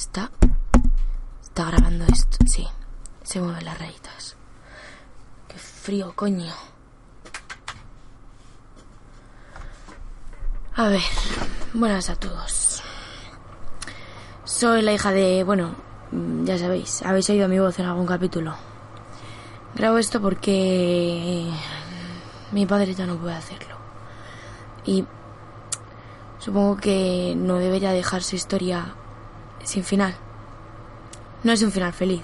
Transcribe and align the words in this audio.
Está. 0.00 0.30
Está 1.42 1.66
grabando 1.66 2.06
esto. 2.10 2.38
Sí. 2.46 2.66
Se 3.22 3.38
mueven 3.38 3.66
las 3.66 3.78
rayitas. 3.78 4.34
Qué 5.46 5.58
frío, 5.58 6.14
coño. 6.16 6.54
A 10.74 10.88
ver. 10.88 11.02
Buenas 11.74 12.08
a 12.08 12.16
todos. 12.16 12.82
Soy 14.44 14.80
la 14.80 14.94
hija 14.94 15.12
de. 15.12 15.44
Bueno, 15.44 15.74
ya 16.44 16.56
sabéis. 16.56 17.02
Habéis 17.02 17.28
oído 17.28 17.46
mi 17.46 17.58
voz 17.58 17.78
en 17.78 17.84
algún 17.84 18.06
capítulo. 18.06 18.54
Grabo 19.74 19.98
esto 19.98 20.18
porque. 20.18 21.46
Mi 22.52 22.64
padre 22.64 22.94
ya 22.94 23.04
no 23.04 23.18
puede 23.18 23.34
hacerlo. 23.34 23.76
Y. 24.86 25.04
Supongo 26.38 26.78
que 26.78 27.34
no 27.36 27.58
debería 27.58 27.92
dejar 27.92 28.22
su 28.22 28.34
historia 28.34 28.94
sin 29.64 29.84
final. 29.84 30.14
No 31.42 31.52
es 31.52 31.62
un 31.62 31.72
final 31.72 31.92
feliz. 31.92 32.22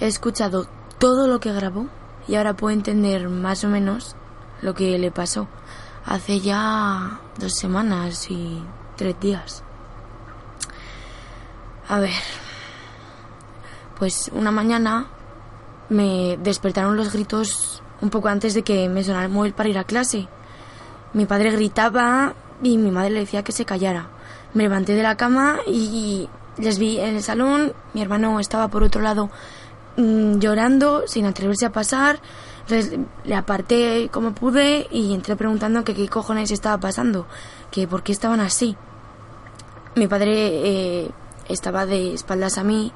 He 0.00 0.06
escuchado 0.06 0.66
todo 0.98 1.28
lo 1.28 1.40
que 1.40 1.52
grabó 1.52 1.86
y 2.26 2.34
ahora 2.34 2.54
puedo 2.54 2.74
entender 2.74 3.28
más 3.28 3.64
o 3.64 3.68
menos 3.68 4.16
lo 4.62 4.74
que 4.74 4.98
le 4.98 5.10
pasó 5.10 5.48
hace 6.04 6.40
ya 6.40 7.20
dos 7.38 7.54
semanas 7.54 8.30
y 8.30 8.62
tres 8.96 9.18
días. 9.20 9.62
A 11.88 12.00
ver, 12.00 12.22
pues 13.98 14.30
una 14.32 14.50
mañana 14.50 15.06
me 15.88 16.36
despertaron 16.38 16.96
los 16.96 17.12
gritos 17.12 17.82
un 18.00 18.10
poco 18.10 18.28
antes 18.28 18.54
de 18.54 18.62
que 18.62 18.88
me 18.88 19.04
sonara 19.04 19.26
el 19.26 19.32
móvil 19.32 19.54
para 19.54 19.68
ir 19.68 19.78
a 19.78 19.84
clase. 19.84 20.28
Mi 21.12 21.26
padre 21.26 21.50
gritaba 21.50 22.34
y 22.62 22.76
mi 22.78 22.90
madre 22.90 23.10
le 23.10 23.20
decía 23.20 23.42
que 23.42 23.52
se 23.52 23.64
callara. 23.64 24.08
Me 24.54 24.64
levanté 24.64 24.94
de 24.94 25.02
la 25.02 25.16
cama 25.16 25.58
y 25.66 26.28
les 26.58 26.78
vi 26.78 26.98
en 26.98 27.16
el 27.16 27.22
salón. 27.22 27.72
Mi 27.94 28.02
hermano 28.02 28.40
estaba 28.40 28.68
por 28.68 28.82
otro 28.82 29.02
lado 29.02 29.30
mm, 29.96 30.38
llorando 30.38 31.06
sin 31.06 31.26
atreverse 31.26 31.66
a 31.66 31.72
pasar. 31.72 32.20
Entonces 32.60 32.98
le 33.24 33.34
aparté 33.34 34.10
como 34.12 34.34
pude 34.34 34.86
y 34.90 35.14
entré 35.14 35.36
preguntando 35.36 35.84
que 35.84 35.94
qué 35.94 36.08
cojones 36.08 36.50
estaba 36.50 36.78
pasando, 36.78 37.26
que 37.70 37.88
por 37.88 38.02
qué 38.02 38.12
estaban 38.12 38.40
así. 38.40 38.76
Mi 39.94 40.06
padre 40.06 40.32
eh, 40.34 41.10
estaba 41.48 41.86
de 41.86 42.12
espaldas 42.14 42.58
a 42.58 42.64
mí 42.64 42.92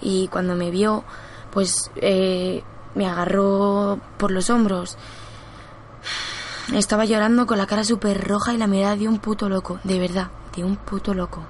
y 0.00 0.28
cuando 0.28 0.54
me 0.54 0.70
vio, 0.70 1.04
pues 1.50 1.90
eh, 1.96 2.62
me 2.94 3.06
agarró 3.06 3.98
por 4.16 4.30
los 4.30 4.48
hombros. 4.48 4.96
Estaba 6.72 7.04
llorando 7.04 7.46
con 7.46 7.58
la 7.58 7.66
cara 7.66 7.84
súper 7.84 8.26
roja 8.26 8.52
y 8.52 8.58
la 8.58 8.66
mirada 8.66 8.96
de 8.96 9.08
un 9.08 9.18
puto 9.18 9.48
loco, 9.48 9.78
de 9.84 9.98
verdad, 9.98 10.30
un 10.64 10.76
puto 10.76 11.14
loco. 11.14 11.42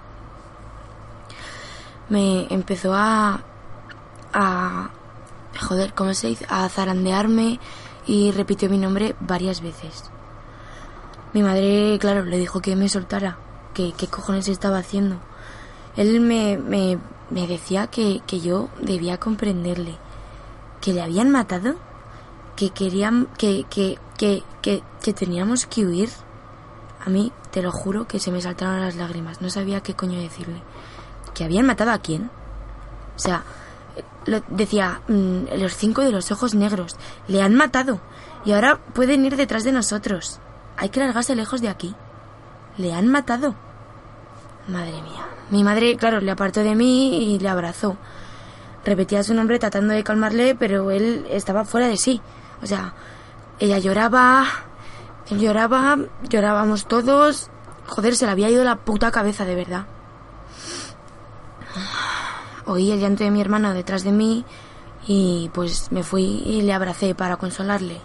Me 2.09 2.47
empezó 2.51 2.95
a... 2.95 3.41
joder, 5.61 5.93
¿cómo 5.95 6.15
se 6.15 6.29
dice? 6.29 6.47
A 6.49 6.69
zarandearme 6.69 7.59
y 8.07 8.31
repitió 8.31 8.71
mi 8.71 8.79
nombre 8.79 9.17
varias 9.21 9.61
veces. 9.61 10.05
Mi 11.33 11.43
madre, 11.43 11.99
claro, 12.01 12.25
le 12.25 12.39
dijo 12.39 12.61
que 12.61 12.77
me 12.77 12.89
soltara, 12.89 13.39
que 13.75 13.93
qué 13.93 14.07
cojones 14.07 14.49
estaba 14.49 14.79
haciendo. 14.79 15.17
Él 15.97 16.21
me, 16.21 16.57
me, 16.57 16.99
me 17.31 17.47
decía 17.47 17.89
que, 17.89 18.23
que 18.27 18.41
yo 18.41 18.69
debía 18.81 19.19
comprenderle, 19.19 19.97
que 20.81 20.93
le 20.93 21.03
habían 21.03 21.31
matado, 21.31 21.75
que 22.55 22.71
querían, 22.71 23.27
que, 23.37 23.65
que, 23.69 23.99
que, 24.17 24.45
que, 24.63 24.83
que 25.03 25.13
teníamos 25.13 25.67
que 25.67 25.85
huir. 25.85 26.11
A 27.05 27.11
mí, 27.11 27.33
te 27.57 27.63
lo 27.63 27.73
juro, 27.73 28.07
que 28.07 28.21
se 28.21 28.31
me 28.31 28.43
saltaron 28.43 28.83
las 28.83 28.97
lágrimas. 28.97 29.41
No 29.41 29.49
sabía 29.49 29.81
qué 29.81 29.95
coño 29.95 30.21
decirle. 30.21 30.61
¿Que 31.33 31.43
habían 31.43 31.65
matado 31.65 31.91
a 31.91 32.01
quién? 32.01 32.31
O 33.17 33.19
sea, 33.19 33.45
lo, 34.27 34.43
decía, 34.49 35.01
mm, 35.09 35.59
los 35.59 35.75
cinco 35.75 36.03
de 36.03 36.13
los 36.13 36.31
ojos 36.31 36.55
negros. 36.55 36.97
Le 37.29 37.41
han 37.41 37.55
matado. 37.55 37.99
Y 38.45 38.53
ahora 38.53 38.79
pueden 38.93 39.25
ir 39.25 39.37
detrás 39.37 39.65
de 39.65 39.73
nosotros. 39.73 40.39
Hay 40.77 40.91
que 40.91 41.01
largarse 41.01 41.35
lejos 41.35 41.63
de 41.63 41.71
aquí. 41.71 41.95
Le 42.77 42.93
han 42.93 43.09
matado. 43.09 43.55
Madre 44.69 45.01
mía. 45.01 45.27
Mi 45.49 45.65
madre, 45.65 45.97
claro, 45.97 46.21
le 46.21 46.33
apartó 46.33 46.61
de 46.61 46.75
mí 46.75 47.37
y 47.37 47.39
le 47.39 47.49
abrazó. 47.49 47.97
Repetía 48.85 49.23
su 49.23 49.33
nombre 49.33 49.59
tratando 49.59 49.95
de 49.95 50.05
calmarle, 50.05 50.57
pero 50.57 50.91
él 50.91 51.25
estaba 51.31 51.65
fuera 51.65 51.89
de 51.89 51.97
sí. 51.97 52.21
O 52.63 52.67
sea, 52.67 52.93
ella 53.59 53.79
lloraba, 53.79 54.45
lloraba, 55.31 55.99
llorábamos 56.29 56.87
todos. 56.87 57.51
Joder, 57.87 58.17
se 58.17 58.27
le 58.27 58.33
había 58.33 58.51
ido 58.51 58.65
la 58.65 58.77
puta 58.77 59.11
cabeza 59.11 59.45
de 59.45 59.55
verdad. 59.55 59.87
Oí 62.67 62.91
el 62.91 63.01
llanto 63.01 63.25
de 63.25 63.31
mi 63.31 63.41
hermano 63.41 63.75
detrás 63.75 64.03
de 64.03 64.13
mí 64.13 64.45
y 65.07 65.51
pues 65.55 65.93
me 65.93 66.03
fui 66.03 66.43
y 66.45 66.63
le 66.63 66.73
abracé 66.73 67.15
para 67.15 67.37
consolarle. 67.37 68.01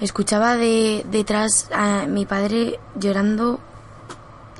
Escuchaba 0.00 0.56
de 0.56 1.06
detrás 1.10 1.70
a 1.72 2.06
mi 2.06 2.26
padre 2.26 2.78
llorando 2.96 3.60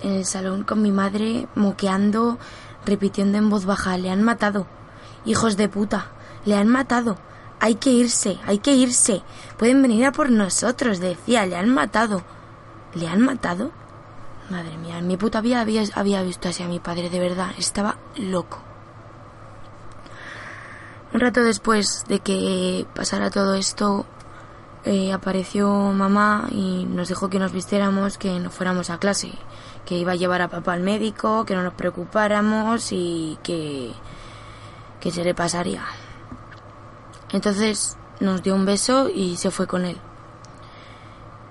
en 0.02 0.12
el 0.12 0.24
salón 0.24 0.64
con 0.64 0.80
mi 0.80 0.90
madre, 0.90 1.48
moqueando, 1.54 2.38
repitiendo 2.86 3.38
en 3.38 3.50
voz 3.50 3.64
baja, 3.64 3.96
le 3.98 4.10
han 4.10 4.22
matado. 4.22 4.66
Hijos 5.24 5.56
de 5.56 5.68
puta, 5.68 6.06
le 6.44 6.56
han 6.56 6.68
matado. 6.68 7.18
Hay 7.62 7.76
que 7.76 7.90
irse, 7.90 8.40
hay 8.44 8.58
que 8.58 8.72
irse. 8.72 9.22
Pueden 9.56 9.82
venir 9.82 10.04
a 10.04 10.10
por 10.10 10.32
nosotros, 10.32 10.98
decía, 10.98 11.46
le 11.46 11.54
han 11.54 11.72
matado. 11.72 12.24
¿Le 12.92 13.06
han 13.06 13.20
matado? 13.20 13.70
Madre 14.50 14.76
mía, 14.78 15.00
mi 15.00 15.16
puta 15.16 15.40
vida 15.40 15.60
había, 15.60 15.84
había 15.94 16.24
visto 16.24 16.48
así 16.48 16.64
a 16.64 16.66
mi 16.66 16.80
padre, 16.80 17.08
de 17.08 17.20
verdad, 17.20 17.52
estaba 17.56 17.98
loco. 18.16 18.58
Un 21.14 21.20
rato 21.20 21.44
después 21.44 22.04
de 22.08 22.18
que 22.18 22.84
pasara 22.96 23.30
todo 23.30 23.54
esto, 23.54 24.06
eh, 24.84 25.12
apareció 25.12 25.70
mamá 25.70 26.48
y 26.50 26.84
nos 26.86 27.10
dijo 27.10 27.30
que 27.30 27.38
nos 27.38 27.52
vistiéramos, 27.52 28.18
que 28.18 28.40
no 28.40 28.50
fuéramos 28.50 28.90
a 28.90 28.98
clase, 28.98 29.30
que 29.86 29.98
iba 29.98 30.10
a 30.10 30.16
llevar 30.16 30.42
a 30.42 30.48
papá 30.48 30.72
al 30.72 30.80
médico, 30.80 31.44
que 31.44 31.54
no 31.54 31.62
nos 31.62 31.74
preocupáramos 31.74 32.90
y 32.90 33.38
que, 33.44 33.92
que 34.98 35.12
se 35.12 35.22
le 35.22 35.32
pasaría. 35.32 35.84
Entonces 37.32 37.96
nos 38.20 38.42
dio 38.42 38.54
un 38.54 38.64
beso 38.64 39.08
y 39.08 39.36
se 39.36 39.50
fue 39.50 39.66
con 39.66 39.84
él. 39.84 39.96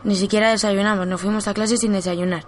Ni 0.03 0.15
siquiera 0.15 0.49
desayunamos, 0.49 1.05
nos 1.05 1.21
fuimos 1.21 1.47
a 1.47 1.53
clase 1.53 1.77
sin 1.77 1.93
desayunar. 1.93 2.45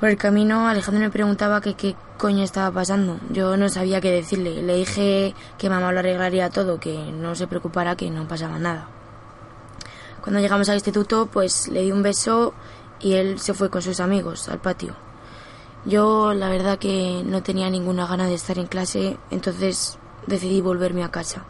Por 0.00 0.08
el 0.08 0.16
camino 0.16 0.68
Alejandro 0.68 1.02
me 1.02 1.10
preguntaba 1.10 1.60
qué 1.60 1.96
coño 2.16 2.44
estaba 2.44 2.70
pasando. 2.70 3.18
Yo 3.30 3.56
no 3.56 3.68
sabía 3.68 4.00
qué 4.00 4.12
decirle. 4.12 4.62
Le 4.62 4.76
dije 4.76 5.34
que 5.58 5.68
mamá 5.68 5.92
lo 5.92 5.98
arreglaría 5.98 6.50
todo, 6.50 6.78
que 6.78 7.10
no 7.12 7.34
se 7.34 7.46
preocupara, 7.48 7.96
que 7.96 8.10
no 8.10 8.26
pasaba 8.28 8.58
nada. 8.58 8.88
Cuando 10.22 10.40
llegamos 10.40 10.68
al 10.68 10.76
instituto, 10.76 11.26
pues 11.26 11.68
le 11.68 11.82
di 11.82 11.90
un 11.90 12.02
beso 12.02 12.54
y 13.00 13.14
él 13.14 13.40
se 13.40 13.54
fue 13.54 13.70
con 13.70 13.82
sus 13.82 13.98
amigos 13.98 14.48
al 14.48 14.60
patio. 14.60 14.94
Yo 15.84 16.34
la 16.34 16.48
verdad 16.48 16.78
que 16.78 17.22
no 17.24 17.42
tenía 17.42 17.70
ninguna 17.70 18.06
gana 18.06 18.26
de 18.26 18.34
estar 18.34 18.58
en 18.58 18.66
clase, 18.66 19.16
entonces 19.30 19.98
decidí 20.26 20.60
volverme 20.60 21.02
a 21.02 21.10
casa. 21.10 21.44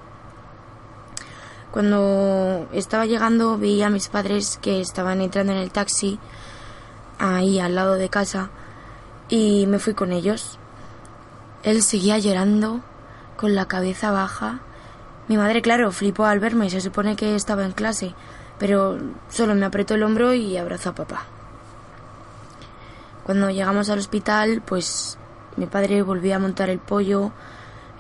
Cuando 1.71 2.67
estaba 2.73 3.07
llegando 3.07 3.59
vi 3.59 3.83
a 3.83 3.91
mis 3.91 4.09
padres 4.09 4.59
que 4.61 4.81
estaban 4.81 5.21
entrando 5.21 5.53
en 5.53 5.59
el 5.59 5.71
taxi 5.71 6.19
ahí 7.19 7.61
al 7.61 7.75
lado 7.75 7.95
de 7.95 8.09
casa 8.09 8.51
y 9.29 9.67
me 9.67 9.79
fui 9.79 9.95
con 9.95 10.13
ellos. 10.13 10.59
Él 11.63 11.83
seguía 11.83 12.19
llorando 12.19 12.81
con 13.37 13.55
la 13.55 13.67
cabeza 13.67 14.11
baja. 14.11 14.61
Mi 15.29 15.37
madre, 15.37 15.61
claro, 15.61 15.93
flipó 15.93 16.25
al 16.25 16.41
verme, 16.41 16.71
se 16.71 16.81
supone 16.81 17.17
que 17.17 17.35
estaba 17.35 17.65
en 17.65 17.73
clase, 17.73 18.15
pero 18.59 18.99
solo 19.29 19.55
me 19.55 19.67
apretó 19.67 19.95
el 19.95 20.03
hombro 20.03 20.33
y 20.33 20.57
abrazó 20.57 20.91
a 20.91 20.95
papá. 20.95 21.25
Cuando 23.25 23.51
llegamos 23.51 23.91
al 23.91 23.99
hospital, 23.99 24.63
pues 24.65 25.19
mi 25.57 25.67
padre 25.67 26.01
volvió 26.03 26.35
a 26.35 26.39
montar 26.39 26.71
el 26.71 26.79
pollo, 26.79 27.31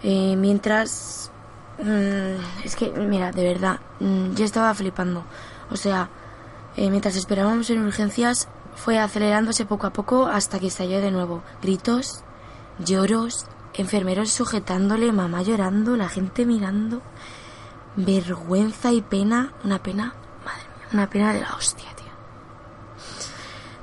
eh, 0.03 0.37
mientras... 0.37 1.31
Mmm, 1.79 2.65
es 2.65 2.75
que, 2.77 2.91
mira, 2.91 3.31
de 3.31 3.45
verdad, 3.45 3.81
mmm, 4.01 4.35
yo 4.35 4.45
estaba 4.45 4.75
flipando. 4.75 5.25
O 5.71 5.77
sea, 5.77 6.09
eh, 6.77 6.91
mientras 6.91 7.17
esperábamos 7.17 7.71
en 7.71 7.85
urgencias, 7.85 8.49
fue 8.75 8.99
acelerándose 8.99 9.65
poco 9.65 9.87
a 9.87 9.93
poco 9.93 10.27
hasta 10.27 10.59
que 10.59 10.69
estalló 10.69 11.01
de 11.01 11.11
nuevo. 11.11 11.43
Gritos, 11.63 12.23
lloros, 12.79 13.47
enfermeros 13.75 14.31
sujetándole, 14.31 15.13
mamá 15.13 15.43
llorando, 15.43 15.97
la 15.97 16.09
gente 16.09 16.47
mirando. 16.47 17.03
Vergüenza 17.97 18.93
y 18.93 19.03
pena, 19.03 19.53
una 19.65 19.83
pena, 19.83 20.15
madre 20.45 20.63
mía, 20.77 20.89
una 20.93 21.11
pena 21.11 21.33
de 21.33 21.41
la 21.41 21.55
hostia, 21.57 21.89
tío. 21.97 22.07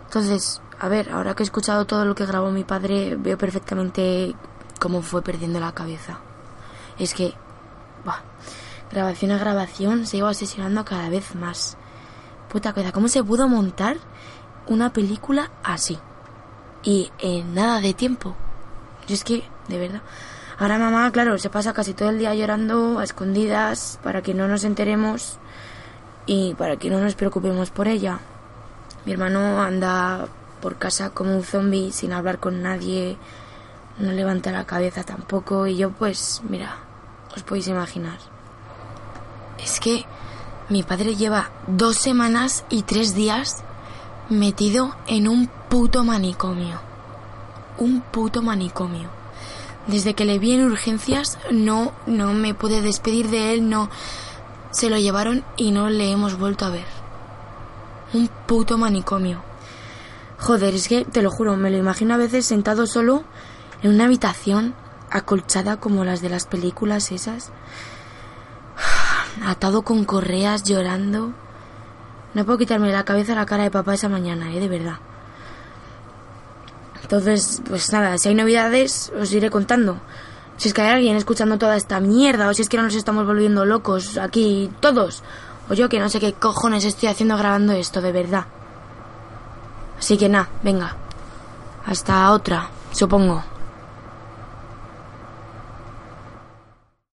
Entonces, 0.05 0.61
a 0.79 0.87
ver, 0.87 1.11
ahora 1.11 1.35
que 1.35 1.43
he 1.43 1.45
escuchado 1.45 1.85
todo 1.85 2.05
lo 2.05 2.15
que 2.15 2.25
grabó 2.25 2.51
mi 2.51 2.63
padre, 2.63 3.15
veo 3.17 3.37
perfectamente 3.37 4.35
cómo 4.79 5.01
fue 5.01 5.21
perdiendo 5.21 5.59
la 5.59 5.73
cabeza. 5.73 6.19
Es 6.97 7.13
que, 7.13 7.33
bah, 8.05 8.23
grabación 8.91 9.31
a 9.31 9.37
grabación 9.37 10.05
se 10.05 10.17
iba 10.17 10.29
asesinando 10.29 10.85
cada 10.85 11.09
vez 11.09 11.35
más. 11.35 11.77
Puta 12.49 12.73
cosa, 12.73 12.91
¿cómo 12.91 13.07
se 13.07 13.23
pudo 13.23 13.47
montar 13.47 13.97
una 14.67 14.93
película 14.93 15.51
así? 15.63 15.99
y 16.85 17.11
en 17.19 17.53
nada 17.53 17.81
de 17.81 17.93
tiempo. 17.93 18.35
Yo 19.07 19.15
es 19.15 19.23
que, 19.23 19.43
de 19.67 19.79
verdad. 19.79 20.01
Ahora 20.57 20.79
mamá, 20.79 21.11
claro, 21.11 21.37
se 21.37 21.49
pasa 21.49 21.73
casi 21.73 21.93
todo 21.93 22.09
el 22.11 22.19
día 22.19 22.33
llorando 22.33 22.99
a 22.99 23.03
escondidas 23.03 23.99
para 24.03 24.21
que 24.21 24.33
no 24.33 24.47
nos 24.47 24.63
enteremos 24.63 25.37
y 26.25 26.53
para 26.53 26.77
que 26.77 26.89
no 26.89 26.99
nos 26.99 27.15
preocupemos 27.15 27.71
por 27.71 27.87
ella. 27.87 28.19
Mi 29.05 29.11
hermano 29.11 29.61
anda 29.61 30.27
por 30.61 30.77
casa 30.77 31.09
como 31.09 31.35
un 31.35 31.43
zombie 31.43 31.91
sin 31.91 32.13
hablar 32.13 32.39
con 32.39 32.61
nadie, 32.61 33.17
no 33.99 34.11
levanta 34.11 34.51
la 34.51 34.65
cabeza 34.65 35.03
tampoco 35.03 35.67
y 35.67 35.75
yo 35.75 35.91
pues, 35.91 36.41
mira, 36.47 36.77
os 37.35 37.43
podéis 37.43 37.67
imaginar. 37.67 38.17
Es 39.63 39.79
que 39.79 40.05
mi 40.69 40.83
padre 40.83 41.15
lleva 41.15 41.51
dos 41.67 41.97
semanas 41.97 42.65
y 42.69 42.83
tres 42.83 43.13
días 43.13 43.63
metido 44.29 44.95
en 45.07 45.27
un 45.27 45.47
puto 45.69 46.03
manicomio. 46.03 46.79
Un 47.77 48.01
puto 48.01 48.41
manicomio. 48.41 49.09
Desde 49.87 50.15
que 50.15 50.25
le 50.25 50.39
vi 50.39 50.53
en 50.53 50.65
urgencias 50.65 51.37
no 51.51 51.91
no 52.07 52.33
me 52.33 52.53
pude 52.53 52.81
despedir 52.81 53.29
de 53.29 53.53
él, 53.53 53.69
no 53.69 53.89
se 54.71 54.89
lo 54.89 54.97
llevaron 54.97 55.43
y 55.57 55.71
no 55.71 55.89
le 55.89 56.11
hemos 56.11 56.37
vuelto 56.37 56.65
a 56.65 56.69
ver. 56.69 56.85
Un 58.13 58.29
puto 58.47 58.77
manicomio. 58.77 59.43
Joder, 60.39 60.73
es 60.75 60.87
que 60.87 61.05
te 61.05 61.21
lo 61.21 61.31
juro, 61.31 61.55
me 61.55 61.69
lo 61.69 61.77
imagino 61.77 62.13
a 62.13 62.17
veces 62.17 62.45
sentado 62.45 62.87
solo 62.87 63.23
en 63.83 63.91
una 63.91 64.05
habitación 64.05 64.73
acolchada 65.09 65.77
como 65.77 66.03
las 66.03 66.21
de 66.21 66.29
las 66.29 66.45
películas 66.45 67.11
esas 67.11 67.51
atado 69.45 69.83
con 69.83 70.05
correas, 70.05 70.63
llorando. 70.63 71.33
No 72.33 72.45
puedo 72.45 72.57
quitarme 72.57 72.91
la 72.91 73.05
cabeza 73.05 73.35
la 73.35 73.45
cara 73.45 73.63
de 73.63 73.71
papá 73.71 73.93
esa 73.93 74.09
mañana, 74.09 74.53
¿eh? 74.53 74.59
De 74.59 74.67
verdad. 74.67 74.97
Entonces, 77.01 77.61
pues 77.67 77.93
nada, 77.93 78.17
si 78.17 78.29
hay 78.29 78.35
novedades, 78.35 79.13
os 79.19 79.31
iré 79.31 79.49
contando. 79.49 79.99
Si 80.57 80.69
es 80.69 80.73
que 80.73 80.81
hay 80.81 80.89
alguien 80.89 81.15
escuchando 81.15 81.57
toda 81.57 81.75
esta 81.75 81.99
mierda, 81.99 82.49
o 82.49 82.53
si 82.53 82.61
es 82.61 82.69
que 82.69 82.77
no 82.77 82.83
nos 82.83 82.95
estamos 82.95 83.25
volviendo 83.25 83.65
locos 83.65 84.17
aquí 84.17 84.71
todos, 84.79 85.21
o 85.69 85.73
yo 85.73 85.87
que 85.87 85.99
no 85.99 86.09
sé 86.09 86.19
qué 86.19 86.33
cojones 86.33 86.85
estoy 86.85 87.09
haciendo 87.09 87.37
grabando 87.37 87.73
esto, 87.73 88.01
de 88.01 88.11
verdad. 88.11 88.45
Así 89.99 90.17
que 90.17 90.29
nada, 90.29 90.49
venga. 90.63 90.95
Hasta 91.85 92.31
otra, 92.31 92.69
supongo. 92.91 93.43